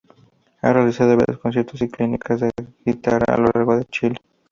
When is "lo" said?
3.37-3.51